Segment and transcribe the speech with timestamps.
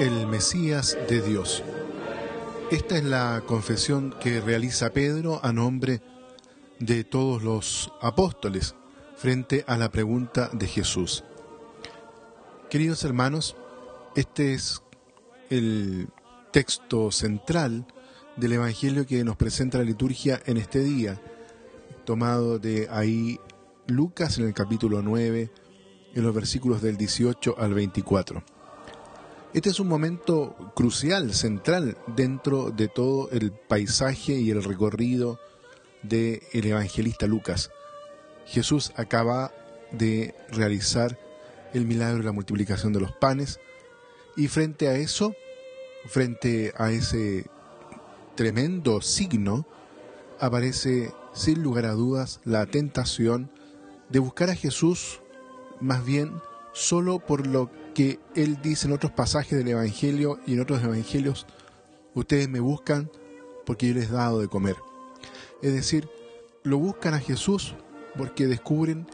[0.00, 1.62] el Mesías de Dios.
[2.72, 6.02] Esta es la confesión que realiza Pedro a nombre
[6.80, 8.74] de todos los apóstoles
[9.14, 11.22] frente a la pregunta de Jesús.
[12.70, 13.54] Queridos hermanos,
[14.16, 14.82] este es
[15.48, 16.08] el
[16.50, 17.86] texto central
[18.36, 21.20] del Evangelio que nos presenta la liturgia en este día,
[22.04, 23.38] tomado de ahí
[23.86, 25.52] Lucas en el capítulo 9,
[26.14, 28.42] en los versículos del 18 al 24.
[29.54, 35.38] Este es un momento crucial, central, dentro de todo el paisaje y el recorrido
[36.02, 37.70] del evangelista Lucas.
[38.46, 39.52] Jesús acaba
[39.90, 41.18] de realizar
[41.74, 43.60] el milagro de la multiplicación de los panes
[44.38, 45.34] y frente a eso,
[46.06, 47.44] frente a ese
[48.34, 49.66] tremendo signo,
[50.40, 53.50] aparece sin lugar a dudas la tentación
[54.08, 55.20] de buscar a Jesús
[55.78, 56.32] más bien
[56.72, 61.46] solo por lo que él dice en otros pasajes del Evangelio y en otros Evangelios,
[62.14, 63.10] ustedes me buscan
[63.66, 64.76] porque yo les he dado de comer.
[65.62, 66.08] Es decir,
[66.62, 67.74] lo buscan a Jesús
[68.16, 69.06] porque descubren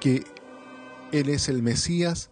[0.00, 0.24] que
[1.12, 2.30] Él es el Mesías,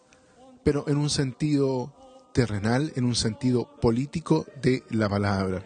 [0.65, 1.93] pero en un sentido
[2.33, 5.65] terrenal, en un sentido político de la palabra.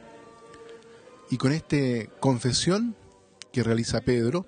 [1.30, 1.76] Y con esta
[2.20, 2.94] confesión
[3.52, 4.46] que realiza Pedro,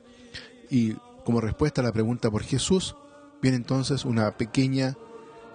[0.71, 2.97] y como respuesta a la pregunta por Jesús,
[3.41, 4.97] viene entonces una pequeña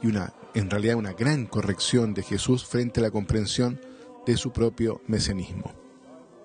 [0.01, 3.79] y una, en realidad una gran corrección de Jesús frente a la comprensión
[4.25, 5.73] de su propio mesianismo.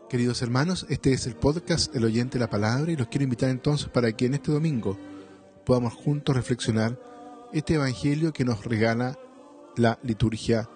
[0.09, 3.51] Queridos hermanos, este es el podcast El oyente de la palabra y los quiero invitar
[3.51, 4.99] entonces para que en este domingo
[5.65, 6.99] podamos juntos reflexionar
[7.53, 9.19] este evangelio que nos regala
[9.77, 10.69] la liturgia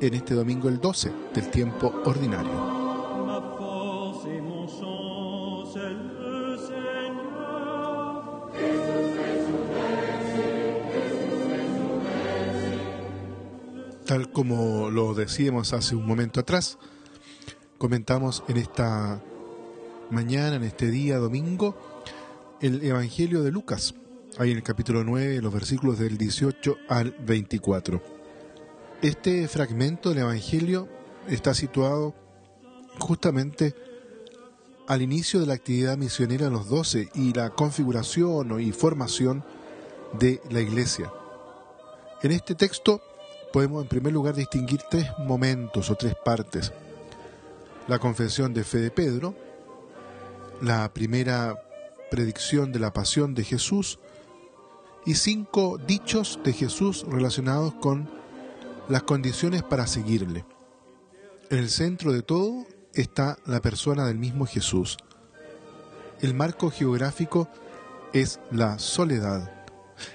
[0.00, 2.76] en este domingo el 12 del tiempo ordinario.
[14.06, 16.78] Tal como lo decíamos hace un momento atrás,
[17.76, 19.20] comentamos en esta
[20.10, 21.76] mañana, en este día domingo,
[22.60, 23.96] el Evangelio de Lucas,
[24.38, 28.00] ahí en el capítulo 9, los versículos del 18 al 24.
[29.02, 30.88] Este fragmento del Evangelio
[31.26, 32.14] está situado
[33.00, 33.74] justamente
[34.86, 39.44] al inicio de la actividad misionera de los doce y la configuración y formación
[40.16, 41.12] de la iglesia.
[42.22, 43.02] En este texto
[43.52, 46.72] podemos en primer lugar distinguir tres momentos o tres partes.
[47.88, 49.34] La confesión de fe de Pedro,
[50.60, 51.62] la primera
[52.10, 53.98] predicción de la pasión de Jesús
[55.04, 58.08] y cinco dichos de Jesús relacionados con
[58.88, 60.44] las condiciones para seguirle.
[61.50, 64.96] En el centro de todo está la persona del mismo Jesús.
[66.20, 67.48] El marco geográfico
[68.12, 69.52] es la soledad.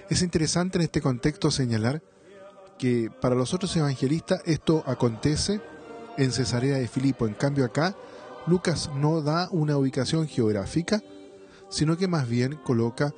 [0.09, 2.01] Es interesante en este contexto señalar
[2.81, 5.61] que para los otros evangelistas esto acontece
[6.17, 7.27] en Cesarea de Filipo.
[7.27, 7.95] En cambio acá,
[8.47, 10.99] Lucas no da una ubicación geográfica,
[11.69, 13.13] sino que más bien coloca,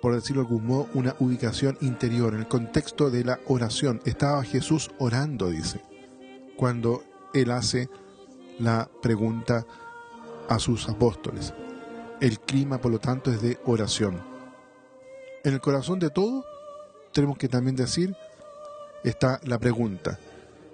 [0.00, 4.00] por decirlo de algún modo, una ubicación interior, en el contexto de la oración.
[4.06, 5.82] Estaba Jesús orando, dice,
[6.56, 7.90] cuando él hace
[8.58, 9.66] la pregunta
[10.48, 11.52] a sus apóstoles.
[12.22, 14.22] El clima, por lo tanto, es de oración.
[15.44, 16.46] En el corazón de todo,
[17.12, 18.16] tenemos que también decir
[19.10, 20.18] está la pregunta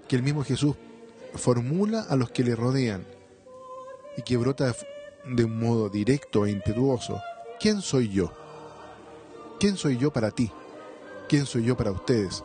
[0.09, 0.77] que el mismo Jesús
[1.35, 3.05] formula a los que le rodean
[4.17, 4.75] y que brota
[5.25, 7.21] de un modo directo e impetuoso.
[7.61, 8.33] ¿Quién soy yo?
[9.61, 10.51] ¿Quién soy yo para ti?
[11.29, 12.43] ¿Quién soy yo para ustedes?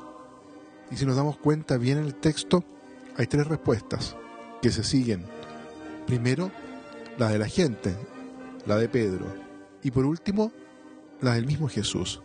[0.92, 2.64] Y si nos damos cuenta bien en el texto,
[3.16, 4.16] hay tres respuestas
[4.62, 5.26] que se siguen.
[6.06, 6.52] Primero,
[7.18, 7.96] la de la gente,
[8.66, 9.26] la de Pedro.
[9.82, 10.52] Y por último,
[11.22, 12.22] la del mismo Jesús.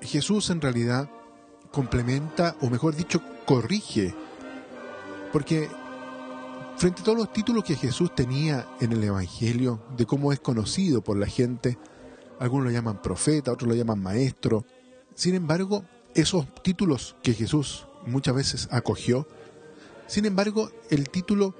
[0.00, 1.10] Jesús en realidad
[1.70, 4.14] complementa, o mejor dicho, corrige.
[5.32, 5.68] Porque
[6.76, 11.02] frente a todos los títulos que Jesús tenía en el Evangelio, de cómo es conocido
[11.02, 11.78] por la gente,
[12.38, 14.64] algunos lo llaman profeta, otros lo llaman maestro.
[15.14, 15.84] Sin embargo,
[16.14, 19.26] esos títulos que Jesús muchas veces acogió,
[20.08, 21.54] sin embargo, el título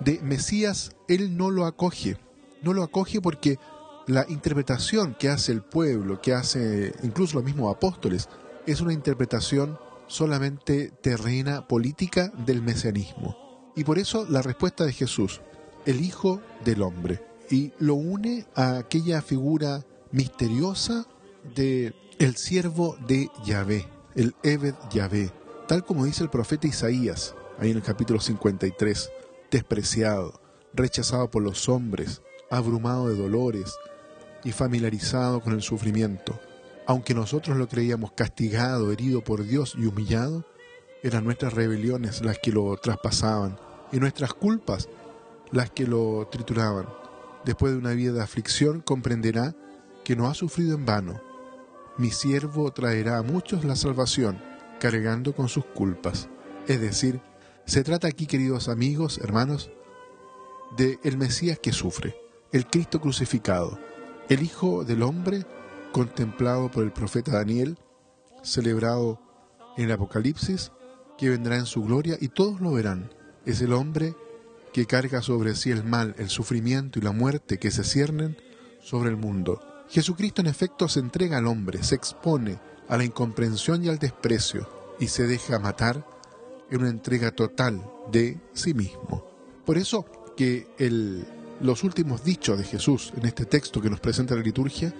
[0.00, 2.16] de Mesías, él no lo acoge.
[2.62, 3.58] No lo acoge porque
[4.06, 8.28] la interpretación que hace el pueblo, que hace incluso los mismos apóstoles,
[8.66, 13.72] es una interpretación solamente terrena, política del mesianismo.
[13.76, 15.40] Y por eso la respuesta de Jesús,
[15.86, 21.06] el Hijo del Hombre, y lo une a aquella figura misteriosa
[21.54, 25.30] de el siervo de Yahvé, el Eved Yahvé,
[25.68, 29.10] tal como dice el profeta Isaías, ahí en el capítulo 53,
[29.50, 30.40] despreciado,
[30.74, 33.74] rechazado por los hombres, abrumado de dolores
[34.44, 36.38] y familiarizado con el sufrimiento
[36.90, 40.44] aunque nosotros lo creíamos castigado, herido por Dios y humillado,
[41.04, 43.60] eran nuestras rebeliones las que lo traspasaban
[43.92, 44.88] y nuestras culpas
[45.52, 46.88] las que lo trituraban.
[47.44, 49.54] Después de una vida de aflicción comprenderá
[50.02, 51.20] que no ha sufrido en vano.
[51.96, 54.42] Mi siervo traerá a muchos la salvación,
[54.80, 56.28] cargando con sus culpas.
[56.66, 57.20] Es decir,
[57.66, 59.70] se trata aquí, queridos amigos, hermanos,
[60.76, 62.16] de el Mesías que sufre,
[62.50, 63.78] el Cristo crucificado,
[64.28, 65.46] el Hijo del Hombre
[65.92, 67.78] contemplado por el profeta Daniel,
[68.42, 69.20] celebrado
[69.76, 70.72] en el Apocalipsis,
[71.18, 73.12] que vendrá en su gloria y todos lo verán.
[73.44, 74.14] Es el hombre
[74.72, 78.36] que carga sobre sí el mal, el sufrimiento y la muerte que se ciernen
[78.80, 79.60] sobre el mundo.
[79.88, 82.58] Jesucristo en efecto se entrega al hombre, se expone
[82.88, 84.68] a la incomprensión y al desprecio
[85.00, 86.06] y se deja matar
[86.70, 87.82] en una entrega total
[88.12, 89.26] de sí mismo.
[89.64, 90.68] Por eso que
[91.60, 94.94] los últimos dichos de Jesús en este texto que nos presenta la liturgia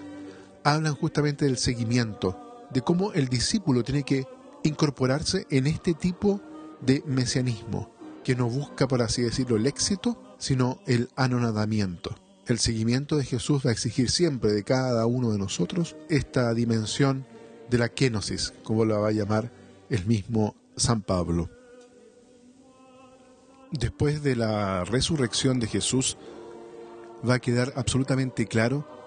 [0.64, 4.26] hablan justamente del seguimiento, de cómo el discípulo tiene que
[4.62, 6.40] incorporarse en este tipo
[6.80, 7.90] de mesianismo,
[8.24, 12.14] que no busca, por así decirlo, el éxito, sino el anonadamiento.
[12.46, 17.26] El seguimiento de Jesús va a exigir siempre de cada uno de nosotros esta dimensión
[17.70, 19.52] de la kenosis, como la va a llamar
[19.88, 21.48] el mismo San Pablo.
[23.70, 26.16] Después de la resurrección de Jesús,
[27.28, 28.99] va a quedar absolutamente claro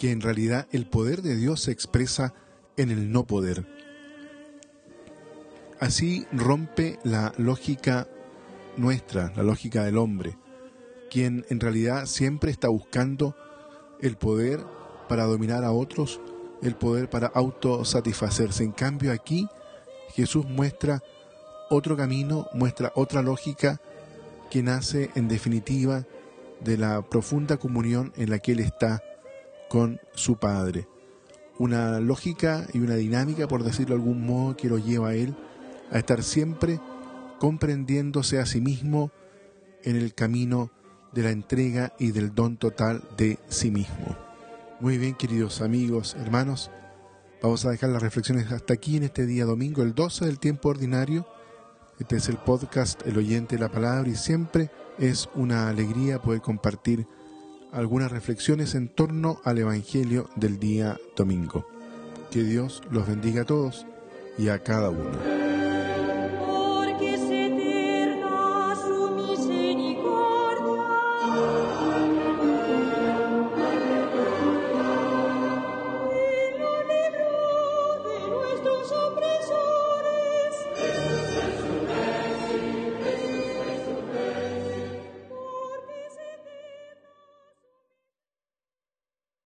[0.00, 2.32] que en realidad el poder de Dios se expresa
[2.78, 3.66] en el no poder.
[5.78, 8.08] Así rompe la lógica
[8.78, 10.38] nuestra, la lógica del hombre,
[11.10, 13.36] quien en realidad siempre está buscando
[14.00, 14.64] el poder
[15.06, 16.18] para dominar a otros,
[16.62, 18.64] el poder para autosatisfacerse.
[18.64, 19.48] En cambio aquí
[20.14, 21.02] Jesús muestra
[21.68, 23.82] otro camino, muestra otra lógica
[24.50, 26.06] que nace en definitiva
[26.60, 29.02] de la profunda comunión en la que Él está
[29.70, 30.88] con su Padre.
[31.56, 35.36] Una lógica y una dinámica, por decirlo de algún modo, que lo lleva a Él
[35.92, 36.80] a estar siempre
[37.38, 39.12] comprendiéndose a sí mismo
[39.84, 40.72] en el camino
[41.12, 44.16] de la entrega y del don total de sí mismo.
[44.80, 46.72] Muy bien, queridos amigos, hermanos,
[47.40, 50.70] vamos a dejar las reflexiones hasta aquí en este día domingo, el 12 del tiempo
[50.70, 51.28] ordinario.
[52.00, 56.40] Este es el podcast El oyente de la palabra y siempre es una alegría poder
[56.40, 57.06] compartir
[57.72, 61.66] algunas reflexiones en torno al Evangelio del día domingo.
[62.30, 63.86] Que Dios los bendiga a todos
[64.38, 65.39] y a cada uno.